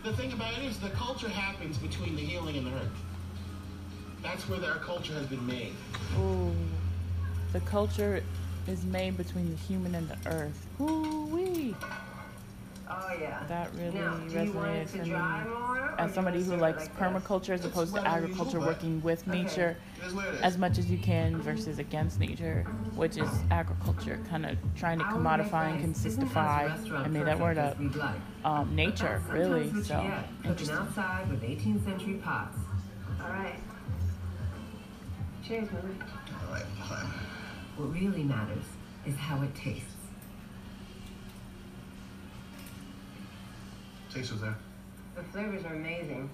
The 0.02 0.12
thing 0.12 0.32
about 0.32 0.52
it 0.58 0.64
is 0.64 0.78
the 0.78 0.90
culture 0.90 1.28
happens 1.28 1.78
between 1.78 2.16
the 2.16 2.22
healing 2.22 2.56
and 2.56 2.66
the 2.66 2.70
hurt. 2.70 2.90
That's 4.22 4.48
where 4.48 4.62
our 4.64 4.78
culture 4.78 5.14
has 5.14 5.26
been 5.26 5.46
made. 5.46 5.72
Ooh. 6.18 6.54
The 7.52 7.60
culture 7.60 8.22
is 8.66 8.84
made 8.84 9.16
between 9.16 9.50
the 9.50 9.56
human 9.56 9.94
and 9.94 10.08
the 10.08 10.18
earth. 10.26 10.66
Ooh 10.80 11.14
wee. 11.26 11.74
Oh 12.88 13.10
yeah. 13.18 13.42
That 13.48 13.70
really 13.74 13.98
now, 13.98 14.16
do 14.18 14.44
you 14.44 14.52
want 14.52 14.68
it 14.70 14.86
resonates 14.88 14.92
to 14.92 14.98
for 14.98 15.04
me. 15.04 15.10
dry 15.10 15.44
more, 15.44 15.78
or 15.78 15.94
As 16.00 16.12
somebody 16.12 16.42
who 16.42 16.56
likes 16.56 16.84
serve 16.84 16.90
it 16.92 17.00
like 17.00 17.14
this? 17.14 17.24
permaculture 17.28 17.50
as 17.54 17.60
It's 17.64 17.66
opposed 17.66 17.94
to 17.94 18.02
whether 18.02 18.08
you 18.10 18.24
agriculture, 18.24 18.60
working 18.60 19.00
with 19.02 19.26
Okay. 19.26 19.42
nature 19.42 19.76
It 20.02 20.06
is 20.06 20.14
what 20.14 20.26
it 20.26 20.34
is. 20.34 20.40
as 20.42 20.58
much 20.58 20.76
as 20.78 20.90
you 20.90 20.98
can 20.98 21.40
versus 21.40 21.78
against 21.78 22.20
nature, 22.20 22.64
which 22.94 23.16
is 23.16 23.28
agriculture, 23.50 24.20
kind 24.28 24.44
of 24.44 24.58
trying 24.76 24.98
to 24.98 25.04
commodify 25.06 25.70
and 25.70 25.80
midnight 25.80 26.06
isn't 26.06 26.22
as 26.24 26.28
consistify. 26.32 26.94
I 27.04 27.08
made 27.08 27.26
that 27.26 27.40
word 27.40 27.56
up. 27.56 27.72
as 27.74 27.78
we'd 27.78 27.94
like. 27.96 28.16
Um, 28.44 28.74
nature, 28.76 29.22
really. 29.30 29.68
So 29.82 29.94
what 29.94 30.04
you 30.04 30.10
get, 30.10 30.26
cooking 30.36 30.50
interesting. 30.50 30.76
outside 30.76 31.30
with 31.30 31.42
18th 31.42 31.84
century 31.84 32.14
pots. 32.14 32.58
All 33.22 33.28
right. 33.30 33.54
Cheers, 35.46 35.68
Millie. 35.72 35.96
All 36.46 36.52
right, 36.54 36.64
fine. 36.86 37.06
What 37.76 37.92
really 37.94 38.22
matters 38.24 38.64
is 39.06 39.14
how 39.16 39.42
it 39.42 39.54
tastes. 39.54 39.93
Taste 44.14 44.30
was 44.30 44.42
there. 44.42 44.56
The 45.16 45.22
flavors 45.24 45.64
are 45.64 45.74
amazing. 45.74 46.30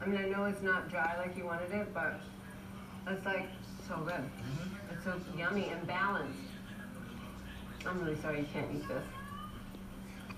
I 0.00 0.06
mean, 0.06 0.20
I 0.20 0.28
know 0.28 0.44
it's 0.44 0.62
not 0.62 0.88
dry 0.88 1.16
like 1.18 1.36
you 1.36 1.44
wanted 1.44 1.72
it, 1.72 1.92
but 1.92 2.20
it's 3.08 3.26
like 3.26 3.48
so 3.88 3.96
good. 3.96 4.14
Mm-hmm. 4.14 4.94
It's 4.94 5.04
so 5.04 5.20
yummy 5.36 5.68
and 5.70 5.84
balanced. 5.84 6.38
I'm 7.84 8.00
really 8.00 8.16
sorry 8.20 8.40
you 8.40 8.46
can't 8.52 8.68
eat 8.72 8.84
this. 8.86 9.04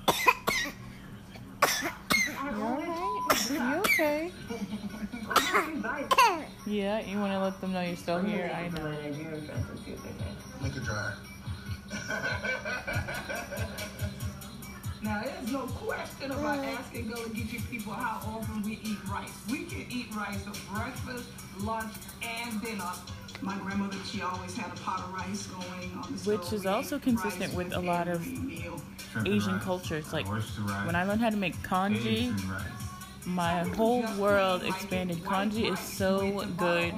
You 2.45 2.63
alright? 2.63 3.51
You 3.51 3.61
okay? 3.81 4.31
I'm 5.29 5.43
happy 5.43 5.77
bites. 5.81 6.15
Yeah, 6.67 7.01
you 7.01 7.19
want 7.19 7.33
to 7.33 7.41
let 7.41 7.61
them 7.61 7.73
know 7.73 7.81
you're 7.83 7.97
still 7.97 8.17
I'm 8.17 8.27
here? 8.27 8.51
I 8.55 8.65
eat 8.65 8.67
it 8.67 8.73
for 8.73 8.79
know. 8.79 8.91
my 8.91 8.97
Nigerian 8.97 9.47
friends 9.47 9.67
and 9.71 9.79
see 9.81 9.93
if 9.93 10.03
they 10.03 10.11
can. 10.11 10.37
Make 10.63 10.77
it 10.77 10.85
dry. 10.85 11.13
Now, 15.07 15.23
there's 15.23 15.53
no 15.53 15.61
question 15.61 16.33
about 16.33 16.59
mm. 16.59 16.79
asking 16.79 17.07
Gullah 17.07 17.29
Geechee 17.29 17.71
people 17.71 17.93
how 17.93 18.17
often 18.27 18.61
we 18.63 18.81
eat 18.83 18.99
rice. 19.09 19.31
We 19.49 19.63
can 19.63 19.87
eat 19.89 20.09
rice 20.13 20.43
for 20.43 20.75
breakfast, 20.75 21.29
lunch, 21.61 21.93
and 22.23 22.61
dinner. 22.61 22.91
My 23.41 23.57
grandmother, 23.59 23.99
she 24.05 24.21
always 24.23 24.57
had 24.57 24.77
a 24.77 24.81
pot 24.81 24.99
of 25.05 25.15
rice 25.15 25.47
going 25.47 25.93
on 25.97 26.13
the 26.13 26.29
Which 26.29 26.43
stove. 26.43 26.55
is 26.55 26.65
We 26.65 26.71
also 26.71 26.99
consistent 26.99 27.55
rice 27.55 27.57
with 27.57 27.73
a 27.75 27.79
lot 27.79 28.09
of 28.09 28.27
meal. 28.27 28.83
Asian 29.25 29.55
rice, 29.55 29.63
cultures. 29.63 30.13
Like 30.13 30.27
when 30.27 30.97
I 30.97 31.05
learned 31.05 31.21
how 31.21 31.31
to 31.31 31.37
make 31.37 31.55
kanji, 31.63 32.33
eggs 32.33 32.43
and 32.43 32.51
rice. 32.51 32.63
my 33.27 33.61
whole 33.77 34.05
world 34.19 34.65
expanded. 34.65 35.19
Kanji 35.19 35.73
is 35.73 35.79
so 35.79 36.45
good. 36.57 36.93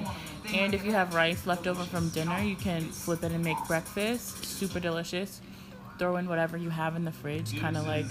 And 0.51 0.73
if 0.73 0.83
you 0.83 0.93
have 0.93 1.13
rice 1.13 1.45
left 1.45 1.67
over 1.67 1.83
from 1.83 2.09
dinner, 2.09 2.39
you 2.39 2.55
can 2.55 2.81
flip 2.85 3.23
it 3.23 3.31
and 3.31 3.43
make 3.43 3.57
breakfast. 3.67 4.45
Super 4.45 4.79
delicious. 4.79 5.41
Throw 5.99 6.15
in 6.15 6.29
whatever 6.29 6.55
you 6.55 6.69
have 6.69 6.95
in 6.95 7.03
the 7.03 7.11
fridge, 7.11 7.59
kind 7.59 7.75
of 7.75 7.85
like 7.85 8.05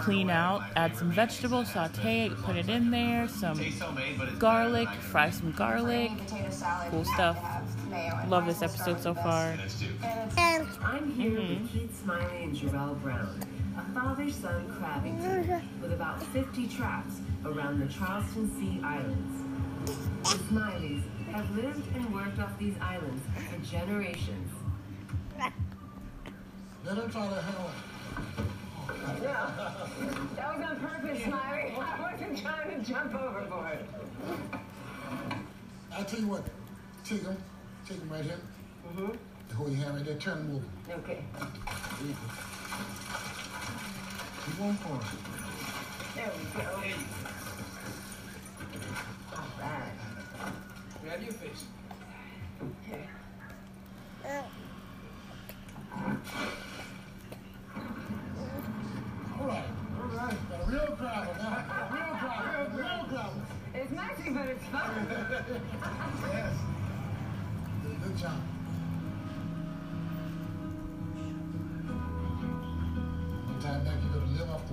clean 0.00 0.30
out, 0.30 0.62
add 0.74 0.96
some 0.96 1.12
vegetables, 1.12 1.72
saute 1.72 2.26
it, 2.26 2.36
put 2.38 2.56
it 2.56 2.68
in 2.68 2.90
there, 2.90 3.28
some 3.28 3.56
garlic, 4.40 4.88
fry 4.88 5.30
some 5.30 5.52
garlic. 5.52 6.10
Cool 6.90 7.04
stuff. 7.04 7.38
Love 8.26 8.46
this 8.46 8.62
episode 8.62 9.00
so 9.00 9.14
far. 9.14 9.54
And 10.02 10.66
I'm 10.82 11.12
here 11.12 11.30
with 11.30 11.42
mm-hmm. 11.42 11.66
Keith 11.66 12.02
Smiley 12.02 12.42
and 12.42 12.56
Jarrell 12.56 13.00
Brown, 13.00 13.40
a 13.78 13.94
father-son 13.94 14.68
crabbing 14.76 15.16
team 15.18 15.62
with 15.80 15.92
about 15.92 16.20
50 16.20 16.66
traps 16.66 17.14
around 17.44 17.78
the 17.78 17.86
Charleston 17.92 18.50
Sea 18.58 18.80
Islands. 18.82 19.44
The 20.24 20.38
Smileys 20.52 21.02
have 21.30 21.48
lived 21.56 21.94
and 21.94 22.12
worked 22.12 22.40
off 22.40 22.58
these 22.58 22.74
islands 22.80 23.22
for 23.48 23.70
generations. 23.70 24.50
Let 26.84 26.96
him 26.96 27.10
try 27.10 27.28
to 27.28 27.42
help. 27.42 27.70
That 30.36 30.56
was 30.56 30.64
on 30.66 30.76
purpose, 30.80 31.22
Smiley. 31.24 31.74
I 31.78 32.12
wasn't 32.12 32.38
trying 32.38 32.70
to 32.70 32.78
jump 32.90 33.14
overboard. 33.14 33.78
I 35.92 36.02
tell 36.02 36.20
you 36.20 36.28
what, 36.28 36.44
take 37.04 37.22
him, 37.22 37.36
take 37.86 37.98
him 37.98 38.08
right 38.10 38.24
here. 38.24 38.40
Mm-hmm. 38.88 39.54
Hold 39.56 39.70
your 39.70 39.78
hand 39.78 39.96
right 39.96 40.04
there, 40.04 40.16
turn 40.16 40.38
him 40.38 40.56
over. 40.56 41.00
Okay. 41.00 41.24
There 41.38 42.06
you 42.06 42.14
go. 42.14 42.18
Keep 44.46 44.58
going 44.58 44.76
for 44.76 44.88
him. 44.88 45.00
There 46.14 46.30
we 46.38 46.44
go. 46.60 46.66
All 49.36 49.44
right. 49.60 49.94
Grab 51.02 51.20
your 51.22 51.32
fish. 51.32 51.60
Okay. 52.62 53.04
All 54.24 54.30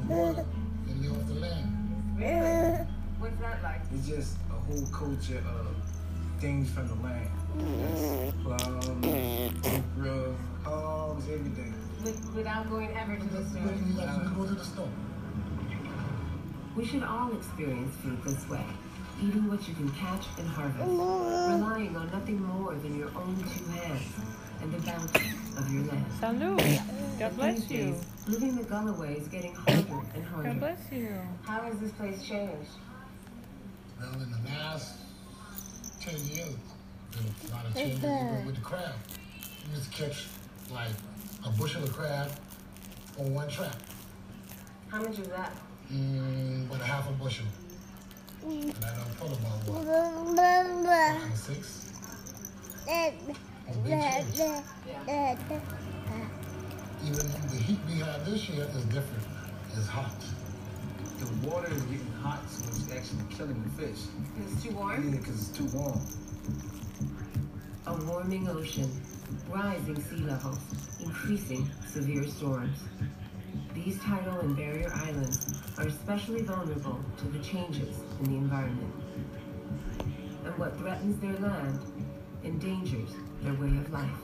water 0.07 0.45
and 0.87 1.01
live 1.01 1.17
off 1.17 1.27
the 1.27 1.33
land. 1.35 2.15
Really? 2.15 2.85
What's 3.19 3.39
that 3.41 3.63
like? 3.63 3.81
It's 3.93 4.07
just 4.07 4.37
a 4.49 4.53
whole 4.53 4.85
culture 4.87 5.43
of 5.47 5.67
things 6.39 6.69
from 6.71 6.87
the 6.87 6.95
land. 6.95 7.29
That's 7.57 8.35
plum, 8.43 9.01
okra, 9.97 10.35
hogs, 10.63 11.25
everything. 11.29 11.73
With, 12.03 12.35
without 12.35 12.69
going 12.69 12.95
ever 12.95 13.17
to 13.17 13.25
the 13.25 13.43
store. 13.45 13.61
you 13.61 13.93
got 13.93 14.47
to 14.47 14.53
the 14.53 14.63
store. 14.63 14.89
We 16.75 16.85
should 16.85 17.03
all 17.03 17.35
experience 17.35 17.95
food 18.03 18.23
this 18.23 18.47
way, 18.47 18.63
eating 19.19 19.49
what 19.49 19.67
you 19.67 19.73
can 19.73 19.89
catch 19.93 20.25
and 20.37 20.47
harvest, 20.47 20.87
relying 20.87 21.95
on 21.95 22.11
nothing 22.11 22.41
more 22.43 22.75
than 22.75 22.97
your 22.97 23.09
own 23.15 23.35
two 23.35 23.65
hands 23.71 24.03
and 24.61 24.71
the 24.71 24.79
bounty 24.81 25.31
of 25.57 25.73
your 25.73 25.83
land. 25.85 26.05
Salud. 26.21 26.96
God 27.19 27.35
bless 27.35 27.69
you. 27.71 27.77
days, 27.77 28.05
living 28.27 28.55
the 28.55 28.63
Gullah 28.63 28.93
way 28.93 29.13
is 29.13 29.27
getting 29.27 29.53
harder 29.55 30.01
and 30.13 30.23
harder. 30.25 30.49
God 30.49 30.59
bless 30.59 30.79
you. 30.91 31.15
How 31.43 31.61
has 31.61 31.79
this 31.79 31.91
place 31.93 32.21
changed? 32.23 32.69
Well, 33.99 34.13
in 34.21 34.31
the 34.31 34.37
last 34.49 34.93
10 36.01 36.13
years, 36.13 36.55
there's 37.11 37.51
a 37.51 37.55
lot 37.55 37.65
of 37.65 37.73
changes 37.75 38.01
with- 38.03 38.45
with 38.45 38.55
the 38.55 38.61
crab. 38.61 38.93
You 39.65 39.73
used 39.75 39.91
to 39.91 40.03
catch 40.03 40.27
like 40.71 40.91
a 41.45 41.49
bushel 41.51 41.83
of 41.83 41.93
crab 41.93 42.31
on 43.17 43.33
one 43.33 43.49
trap, 43.49 43.75
How 44.89 45.01
much 45.01 45.17
is 45.17 45.27
that? 45.29 45.51
mm, 45.91 46.65
about 46.67 46.81
a 46.81 46.85
half 46.85 47.09
a 47.09 47.13
bushel. 47.13 47.45
And 48.43 48.73
I 48.85 48.95
don't 48.95 49.17
pull 49.19 49.33
about 49.33 49.67
what? 49.67 51.21
Five 51.21 51.37
six? 51.37 51.85
It's 52.87 53.75
a 53.75 53.79
big 53.79 53.99
change. 54.35 54.63
Yeah. 55.07 55.35
Even 57.07 57.27
the 57.49 57.55
heat 57.55 57.79
we 57.87 57.99
have 57.99 58.25
this 58.25 58.49
year 58.49 58.65
is 58.75 58.83
different. 58.85 59.23
It's 59.77 59.87
hot. 59.87 60.11
The 61.19 61.47
water 61.47 61.71
is 61.73 61.81
getting 61.83 62.11
hot, 62.21 62.41
so 62.49 62.65
it's 62.67 62.91
actually 62.91 63.23
killing 63.33 63.63
the 63.63 63.69
fish. 63.81 63.99
It's 64.41 64.61
too 64.61 64.69
Yeah, 64.71 64.75
warm? 64.75 65.11
because 65.11 65.47
it's 65.49 65.57
too 65.57 65.65
warm. 65.77 66.01
A 67.85 67.95
warming 68.11 68.49
ocean, 68.49 68.91
rising 69.47 70.01
sea 70.03 70.17
levels, 70.17 70.59
increasing 70.99 71.69
severe 71.87 72.27
storms. 72.27 72.77
These 73.73 73.99
tidal 74.01 74.39
and 74.41 74.57
barrier 74.57 74.91
islands 74.93 75.61
are 75.77 75.87
especially 75.87 76.41
vulnerable 76.41 76.99
to 77.19 77.25
the 77.29 77.39
changes 77.39 77.95
in 78.19 78.25
the 78.25 78.35
environment. 78.35 78.93
And 80.43 80.57
what 80.57 80.77
threatens 80.77 81.21
their 81.21 81.37
land 81.39 81.79
endangers 82.43 83.11
their 83.43 83.53
way 83.53 83.77
of 83.77 83.89
life. 83.93 84.19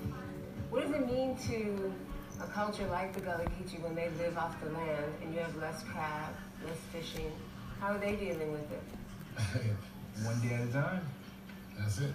What 0.70 0.82
does 0.82 0.92
it 0.92 1.06
mean 1.08 1.38
to 1.48 1.94
a 2.43 2.47
culture 2.47 2.88
like 2.88 3.13
the 3.13 3.21
Gullah 3.21 3.45
Geechee 3.45 3.81
when 3.81 3.95
they 3.95 4.09
live 4.17 4.38
off 4.38 4.62
the 4.62 4.69
land 4.69 5.13
and 5.21 5.33
you 5.33 5.39
have 5.39 5.55
less 5.57 5.83
crab, 5.83 6.33
less 6.65 6.77
fishing? 6.91 7.31
How 7.79 7.93
are 7.93 7.97
they 7.97 8.15
dealing 8.15 8.51
with 8.51 8.69
it? 8.71 8.83
One 10.25 10.39
day 10.41 10.55
at 10.55 10.67
a 10.67 10.71
time. 10.71 11.01
That's 11.77 12.00
it. 12.00 12.13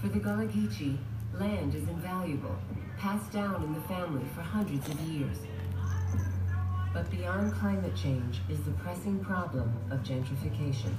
For 0.00 0.08
the 0.08 0.18
Gullah 0.18 0.46
Geechee, 0.46 0.96
land 1.34 1.74
is 1.74 1.88
invaluable, 1.88 2.56
passed 2.98 3.32
down 3.32 3.62
in 3.62 3.74
the 3.74 3.80
family 3.82 4.24
for 4.34 4.42
hundreds 4.42 4.88
of 4.88 5.00
years. 5.00 5.38
But 6.92 7.10
beyond 7.10 7.52
climate 7.54 7.94
change 7.94 8.40
is 8.48 8.60
the 8.60 8.72
pressing 8.72 9.20
problem 9.20 9.72
of 9.90 10.02
gentrification. 10.02 10.94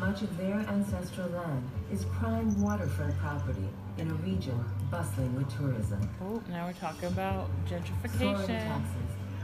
Much 0.00 0.22
of 0.22 0.36
their 0.38 0.54
ancestral 0.54 1.28
land 1.30 1.68
is 1.90 2.04
prime 2.04 2.60
waterfront 2.62 3.16
property 3.18 3.68
in 3.98 4.08
a 4.08 4.14
region 4.14 4.64
bustling 4.92 5.34
with 5.34 5.52
tourism. 5.56 6.08
Oh, 6.22 6.40
now 6.48 6.66
we're 6.66 6.72
talking 6.74 7.08
about 7.08 7.50
gentrification. 7.68 8.46
taxes 8.46 8.94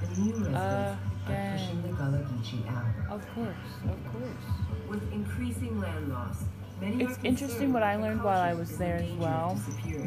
and 0.02 0.18
new 0.18 0.32
residents 0.32 0.56
are 0.56 0.98
pushing 1.26 1.82
the 1.82 1.88
Gullah 1.88 2.26
Geechee 2.30 2.68
out. 2.68 2.84
Of 3.10 3.34
course, 3.34 3.48
of 3.84 4.12
course. 4.12 4.88
With 4.88 5.12
increasing 5.12 5.80
land 5.80 6.08
loss, 6.10 6.44
many 6.80 7.02
It's 7.02 7.18
interesting 7.24 7.72
what 7.72 7.82
I 7.82 7.96
learned 7.96 8.22
while 8.22 8.40
I 8.40 8.54
was 8.54 8.78
there 8.78 8.96
as 8.96 9.10
well 9.12 9.60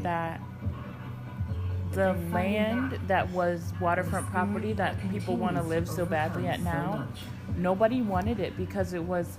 that 0.04 0.40
the 1.92 2.14
land 2.32 3.00
that 3.08 3.30
was 3.32 3.74
waterfront 3.82 4.28
property 4.28 4.72
that 4.74 4.96
people 5.12 5.36
want 5.36 5.58
to 5.58 5.64
live 5.64 5.90
so 5.90 6.06
badly 6.06 6.48
at 6.48 6.62
now, 6.62 7.06
nobody 7.58 8.02
wanted 8.02 8.40
it 8.40 8.56
because 8.56 8.94
it 8.94 9.04
was 9.04 9.38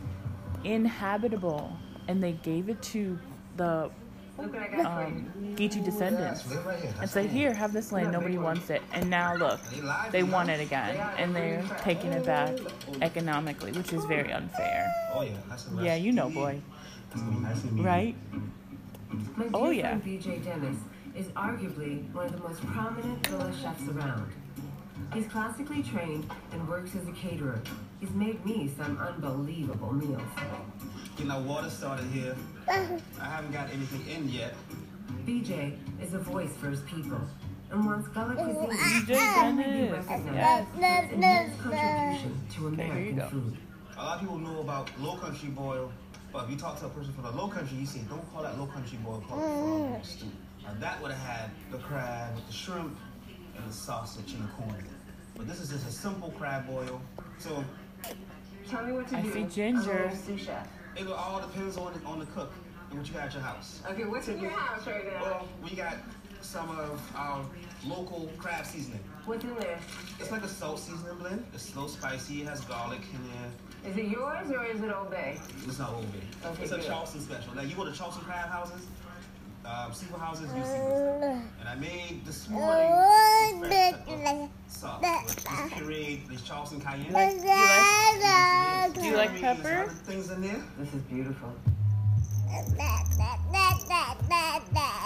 inhabitable 0.64 1.76
and 2.08 2.22
they 2.22 2.32
gave 2.32 2.68
it 2.68 2.80
to 2.82 3.18
the 3.56 3.90
Look 4.38 4.52
what 4.54 4.62
I 4.62 4.68
got 4.68 4.82
for 4.82 5.04
um. 5.06 5.32
Geechee 5.56 5.84
descendants 5.84 6.48
Live 6.48 6.64
right 6.64 6.78
here. 6.78 6.94
and 7.00 7.10
say, 7.10 7.26
here, 7.26 7.52
have 7.52 7.72
this 7.72 7.90
land. 7.90 8.12
Nobody 8.12 8.38
wants 8.38 8.70
it. 8.70 8.82
And 8.92 9.10
now 9.10 9.34
look, 9.34 9.60
They 9.70 9.80
live, 9.80 10.12
they 10.12 10.18
you 10.20 10.26
want 10.26 10.48
it 10.50 10.60
again 10.60 10.96
and 11.18 11.34
they're 11.34 11.64
taking 11.82 12.12
it 12.12 12.24
back 12.24 12.56
economically, 13.02 13.72
which 13.72 13.92
is 13.92 14.04
very 14.04 14.32
unfair. 14.32 14.92
Oh 15.12 15.22
yeah, 15.22 15.30
that's 15.48 15.64
the 15.64 15.82
Yeah, 15.82 15.96
you 15.96 16.12
know, 16.12 16.30
boy. 16.30 16.60
It's 17.10 17.20
gonna 17.20 17.36
be 17.36 17.42
nice 17.42 17.62
and 17.64 17.72
meaty. 17.72 17.84
Right? 17.86 18.14
Oh, 19.54 19.70
yeah. 19.70 19.98
BJ 19.98 20.44
Dennis 20.44 20.76
is 21.16 21.26
arguably 21.28 22.12
one 22.12 22.26
of 22.26 22.32
the 22.32 22.46
most 22.46 22.60
prominent 22.66 23.28
Gullah 23.28 23.52
chefs 23.60 23.88
around. 23.88 24.30
He's 25.14 25.26
classically 25.26 25.82
trained 25.82 26.30
and 26.52 26.68
works 26.68 26.94
as 26.94 27.08
a 27.08 27.12
caterer. 27.12 27.60
He's 28.00 28.10
made 28.10 28.44
me 28.44 28.70
some 28.76 28.96
unbelievable 28.98 29.92
meals. 29.92 30.22
Getting 31.16 31.32
our 31.32 31.40
water 31.40 31.68
started 31.68 32.06
here. 32.06 32.36
I 32.68 33.24
haven't 33.24 33.52
got 33.52 33.70
anything 33.70 34.06
in 34.14 34.28
yet. 34.28 34.54
BJ 35.26 35.76
is 36.00 36.14
a 36.14 36.18
voice 36.18 36.54
for 36.56 36.70
his 36.70 36.80
people 36.82 37.20
and 37.70 37.84
wants 37.84 38.08
Gullah 38.08 38.34
cuisine 38.34 39.02
BJ 39.02 39.06
to 39.06 39.40
only 39.40 39.64
be 39.64 39.88
ah. 39.88 39.96
recognized 39.96 40.34
yes. 40.34 40.66
for 40.72 41.04
its 41.04 41.12
immense 41.12 41.60
contribution 41.60 42.40
to 42.54 42.66
American 42.68 43.20
food. 43.30 43.56
A 43.96 44.04
lot 44.04 44.14
of 44.14 44.20
people 44.20 44.38
know 44.38 44.60
about 44.60 44.90
low 45.00 45.16
country 45.16 45.48
boil, 45.48 45.90
but 46.32 46.44
if 46.44 46.50
you 46.50 46.56
talk 46.56 46.78
to 46.78 46.86
a 46.86 46.88
person 46.90 47.12
from 47.14 47.24
the 47.24 47.32
low 47.32 47.48
country, 47.48 47.78
you 47.78 47.86
say, 47.86 48.00
don't 48.08 48.32
call 48.32 48.44
that 48.44 48.58
low 48.58 48.66
country 48.66 48.98
boil, 49.04 49.22
call 49.28 49.38
it 49.38 49.90
frog 49.90 50.04
stew. 50.04 50.26
Mm. 50.26 50.64
Now 50.64 50.80
that 50.80 51.02
would 51.02 51.10
have 51.10 51.20
had 51.20 51.50
the 51.72 51.78
crab 51.78 52.36
with 52.36 52.46
the 52.46 52.52
shrimp 52.52 52.96
and 53.56 53.68
the 53.68 53.74
sausage 53.74 54.34
and 54.34 54.44
the 54.44 54.52
corn. 54.52 54.84
But 55.37 55.46
this 55.46 55.61
is 55.61 55.70
just 55.70 55.87
a 55.87 55.92
simple 55.92 56.30
crab 56.38 56.66
boil. 56.66 57.00
So 57.38 57.64
Tell 58.68 58.85
me 58.85 58.92
what 58.92 59.09
to 59.09 59.16
I 59.16 59.22
do. 59.22 59.33
see 59.33 59.40
I'm 59.40 59.46
a 59.46 59.50
ginger. 59.50 60.11
Oh, 60.12 60.14
sous 60.14 60.40
chef. 60.40 60.68
it 60.96 61.07
all 61.09 61.40
depends 61.40 61.76
on 61.76 61.92
the, 61.94 62.04
on 62.07 62.18
the 62.18 62.26
cook 62.26 62.52
and 62.90 62.98
what 62.98 63.09
you 63.09 63.14
got 63.14 63.24
at 63.26 63.33
your 63.35 63.42
house. 63.42 63.81
Okay, 63.90 64.04
what's 64.04 64.28
in 64.28 64.40
your 64.40 64.50
house 64.50 64.87
right 64.87 65.07
now? 65.07 65.22
Well, 65.22 65.48
we 65.62 65.70
got 65.76 65.96
some 66.40 66.68
of 66.70 67.00
our 67.16 67.44
local 67.87 68.31
crab 68.38 68.64
seasoning. 68.66 69.00
What's 69.24 69.44
in 69.44 69.54
there? 69.57 69.78
It's 70.20 70.31
like 70.31 70.42
a 70.42 70.48
salt 70.48 70.78
seasoning 70.78 71.16
blend. 71.18 71.44
It's 71.54 71.62
slow 71.64 71.87
spicy. 71.87 72.42
It 72.42 72.48
has 72.48 72.61
garlic 72.62 73.00
in 73.12 73.20
there. 73.31 73.90
Is 73.90 73.96
it 73.96 74.07
yours 74.07 74.50
or 74.50 74.64
is 74.64 74.81
it 74.83 74.90
Old 74.92 75.11
Bay? 75.11 75.38
It's 75.66 75.78
not 75.78 75.92
Old 75.92 76.11
Bay. 76.12 76.20
Okay, 76.44 76.62
it's 76.64 76.72
a 76.72 76.76
good. 76.76 76.87
Charleston 76.87 77.20
special. 77.20 77.54
Like 77.54 77.68
you 77.68 77.74
go 77.76 77.85
to 77.85 77.92
Charleston 77.92 78.24
crab 78.24 78.48
houses, 78.48 78.87
um, 79.64 79.92
seafood 79.92 80.21
houses, 80.21 80.51
you 80.57 80.62
see 80.62 80.68
this. 80.71 81.42
And 81.61 81.68
I 81.68 81.75
made 81.75 82.25
this 82.25 82.49
morning 82.49 82.90
some 83.51 83.61
fresh 83.61 83.92
pepper 84.07 84.49
sauce 84.68 85.01
with 85.03 85.37
this 85.37 85.44
pureed, 85.75 86.29
this 86.29 86.42
Charleston 86.42 86.81
cayenne. 86.81 87.07
You 87.07 87.12
like, 87.12 87.35
you 87.35 87.47
like, 87.47 88.94
do 88.94 89.05
you 89.05 89.16
like 89.16 89.40
pepper? 89.40 89.90
Things 90.05 90.31
in 90.31 90.40
there. 90.42 90.62
This 90.79 90.94
is 90.94 91.03
beautiful. 91.03 91.53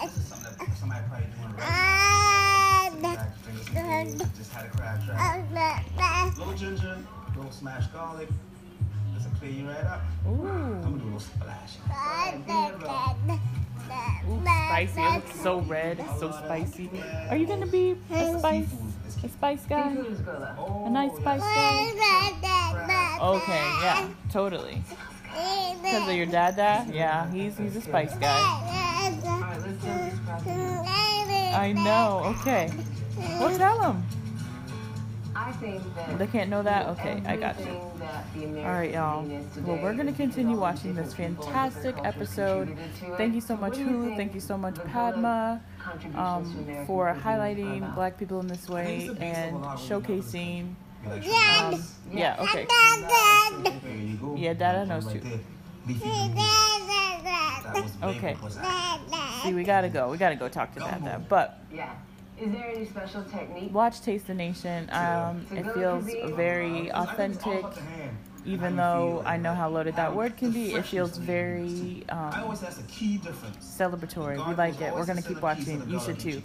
This 0.05 0.17
is 0.17 0.25
something 0.29 0.67
that 0.67 0.77
somebody 0.79 1.05
probably 1.09 1.27
doing 1.27 1.57
right. 1.57 2.91
Back 3.17 3.37
fingers 3.38 3.67
and 3.75 4.19
days, 4.19 4.29
Just 4.38 4.53
had 4.53 4.67
a 4.67 4.69
crab 4.71 5.05
trap. 5.05 5.19
Little 6.38 6.55
ginger, 6.55 6.99
little 7.37 7.51
smashed 7.51 7.93
garlic. 7.93 8.29
This 9.15 9.25
will 9.25 9.33
clear 9.38 9.51
you 9.51 9.67
right 9.69 9.85
up. 9.85 10.03
I'm 10.25 10.83
gonna 10.83 10.99
do 10.99 11.05
a 11.05 11.07
little 11.07 11.21
splash. 11.21 11.77
Ooh, 14.28 14.40
spicy. 14.42 15.00
It 15.00 15.14
looks 15.14 15.40
so 15.40 15.61
red. 15.61 15.98
It's 16.00 16.18
so 16.20 16.31
spicy. 16.31 16.90
Are 17.31 17.37
you 17.37 17.46
gonna 17.46 17.66
be 17.66 17.96
a 18.11 18.38
spice, 18.38 18.68
a 19.22 19.28
spice 19.28 19.64
guy? 19.68 19.94
Seafood 19.94 20.12
is 20.12 20.20
Gullah. 20.20 20.85
A 20.87 20.90
nice 20.90 21.14
spice 21.16 21.40
guy? 21.40 21.92
Okay, 23.20 23.64
yeah, 23.83 24.09
totally. 24.31 24.83
Because 25.83 26.09
of 26.09 26.14
your 26.14 26.26
dad, 26.26 26.57
dad? 26.57 26.92
Yeah, 26.92 27.31
he's 27.31 27.57
he's 27.57 27.76
a 27.76 27.81
spice 27.81 28.14
guy. 28.16 28.28
All 28.28 28.62
right, 28.68 29.59
let's 29.61 29.83
do 29.83 29.88
this 29.88 30.18
crab 30.26 30.46
meat. 31.28 31.52
I 31.55 31.72
know. 31.72 32.35
Okay. 32.40 32.70
Well, 33.38 33.57
tell 33.57 33.81
him. 33.92 34.02
I 35.62 35.79
think 35.79 35.94
that 35.94 36.18
They 36.18 36.27
can't 36.27 36.51
know 36.51 36.62
that. 36.62 36.87
Okay, 36.88 37.22
I 37.27 37.37
got 37.37 37.59
you. 37.61 37.66
everything 37.66 37.98
that 38.01 38.25
the 38.35 38.44
American 38.44 38.66
All 38.66 38.72
right, 38.72 38.92
y'all. 38.92 39.64
Well, 39.64 39.83
we're 39.83 39.94
gonna 39.94 40.12
continue 40.12 40.57
watching 40.57 40.94
this 40.94 41.11
different 41.11 41.38
people 41.38 41.53
and 41.53 41.72
fantastic 41.72 41.96
episode. 42.05 42.66
contributed 42.68 43.01
to 43.01 43.12
it. 43.14 43.16
Thank 43.16 43.35
you 43.35 43.40
so 43.40 43.57
much, 43.57 43.70
What 43.72 43.81
you 43.81 43.87
Hulu. 43.87 44.16
Thank 44.16 44.35
you 44.35 44.40
so 44.40 44.59
much, 44.59 44.75
Padma, 44.87 45.62
Gullah 45.79 45.83
contributions 45.83 46.66
to 46.66 46.79
um, 46.79 46.87
for 46.87 47.14
highlighting 47.25 47.79
about? 47.79 47.94
Black 47.94 48.18
people 48.18 48.40
in 48.40 48.46
this 48.48 48.68
way 48.68 49.05
It's 49.07 49.07
the 49.09 49.14
base 49.14 49.33
of 49.33 49.37
and 49.38 49.57
a 49.57 49.59
lot 49.59 49.75
of 49.75 49.81
showcasing. 49.88 50.75
Like, 51.07 51.27
Um, 51.27 51.83
yeah. 52.12 52.37
Okay. 52.40 52.66
there 53.83 53.96
you 53.96 54.16
go. 54.16 54.35
Yeah, 54.37 54.53
Dada 54.55 54.87
knows 54.87 55.07
too. 55.12 55.20
there. 55.20 55.38
Beefy, 55.87 56.01
beefy. 56.01 56.35
That 56.35 57.75
was 57.75 57.92
bacon 57.92 58.09
Okay. 58.09 58.37
See, 59.42 59.55
we 59.55 59.64
gotta 59.64 59.88
go. 59.88 60.11
We 60.11 60.16
gotta 60.18 60.37
go 60.37 60.48
talk 60.48 60.75
to 60.75 60.81
Dad. 60.81 61.05
Dad. 61.05 61.29
But 61.29 61.59
Yeah. 61.72 61.92
Is 62.42 62.52
there 62.52 62.72
any 62.74 62.87
special 62.87 63.22
technique? 63.24 63.72
watch 63.72 64.00
Taste 64.00 64.26
the 64.26 64.35
Nation. 64.35 64.88
Um, 64.90 65.46
it 65.52 65.64
feels 65.74 66.05
very 66.35 66.90
authentic. 66.90 67.64
Even 68.44 68.74
though 68.74 69.22
I 69.24 69.37
know 69.37 69.55
how 69.55 69.68
loaded 69.68 69.94
that 69.94 70.12
word 70.16 70.37
can 70.37 70.50
be, 70.50 70.74
it 70.74 70.85
feels 70.85 71.16
very 71.16 72.02
um, 72.09 72.33
always 72.42 72.61
that's 72.61 72.81
a 72.81 72.83
key 72.85 73.18
difference. 73.18 73.59
celebratory. 73.64 74.44
We 74.48 74.55
like 74.55 74.81
it. 74.81 74.92
We're 74.92 75.07
gonna 75.07 75.22
keep 75.22 75.40
watching. 75.40 75.88
You 75.88 76.00
should 76.00 76.18
too. 76.18 76.42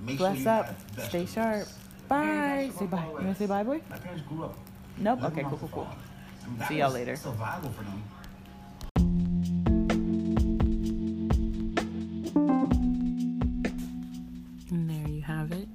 Bless 0.00 0.44
up. 0.46 0.74
Stay 1.08 1.26
sharp. 1.26 1.68
Bye. 2.08 2.72
Say 2.76 2.86
bye. 2.86 3.06
You 3.06 3.12
wanna 3.12 3.34
say 3.36 3.46
bye, 3.46 3.62
boy? 3.62 3.80
My 3.88 3.98
parents 3.98 4.24
grew 4.28 4.44
up. 4.44 4.58
Nope. 4.98 5.22
Okay. 5.22 5.42
Cool. 5.42 5.58
Cool. 5.58 5.68
Cool. 5.72 5.84
farm. 5.84 5.96
And 6.46 6.58
that 6.58 6.68
See 6.68 6.78
y'all 6.78 6.86
was 6.88 6.94
later. 6.94 7.16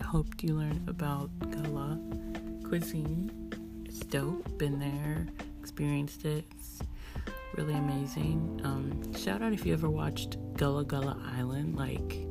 Hoped 0.09 0.43
you 0.43 0.55
learned 0.55 0.89
about 0.89 1.29
Gullah 1.51 1.99
cuisine. 2.63 3.31
It's 3.85 3.99
dope. 3.99 4.57
Been 4.57 4.79
there, 4.79 5.27
experienced 5.59 6.25
it. 6.25 6.45
It's 6.57 6.79
really 7.55 7.75
amazing. 7.75 8.59
Um, 8.63 9.13
shout 9.15 9.43
out 9.43 9.53
if 9.53 9.67
you 9.67 9.73
ever 9.73 9.87
watched 9.87 10.37
Gullah 10.57 10.83
Gullah 10.83 11.15
Island. 11.37 11.75
Like 11.75 12.25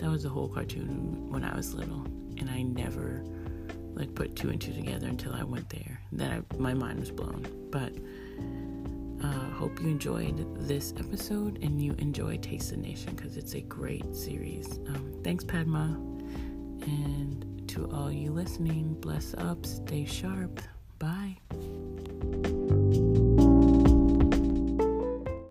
that 0.00 0.10
was 0.10 0.24
a 0.24 0.28
whole 0.28 0.48
cartoon 0.48 1.30
when 1.30 1.44
I 1.44 1.54
was 1.54 1.72
little, 1.72 2.04
and 2.36 2.50
I 2.50 2.62
never 2.62 3.22
like 3.94 4.12
put 4.16 4.34
two 4.34 4.50
and 4.50 4.60
two 4.60 4.72
together 4.72 5.06
until 5.06 5.34
I 5.34 5.44
went 5.44 5.70
there. 5.70 6.00
Then 6.10 6.44
I, 6.50 6.56
my 6.56 6.74
mind 6.74 6.98
was 6.98 7.12
blown. 7.12 7.46
But 7.70 7.92
uh, 9.24 9.50
hope 9.50 9.80
you 9.80 9.86
enjoyed 9.86 10.66
this 10.66 10.92
episode 10.98 11.62
and 11.62 11.80
you 11.80 11.94
enjoy 11.98 12.38
Taste 12.38 12.70
the 12.70 12.76
Nation 12.76 13.14
because 13.14 13.36
it's 13.36 13.54
a 13.54 13.60
great 13.60 14.16
series. 14.16 14.78
Um, 14.88 15.20
thanks, 15.22 15.44
Padma. 15.44 15.96
And 16.86 17.68
to 17.68 17.90
all 17.92 18.12
you 18.12 18.30
listening, 18.30 18.94
bless 19.00 19.34
up, 19.34 19.64
stay 19.66 20.04
sharp. 20.04 20.60
Bye. 20.98 21.38